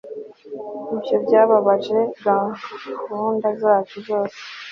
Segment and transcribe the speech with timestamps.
[0.95, 1.99] ibyo byababaje
[3.01, 4.39] gahunda zacu zose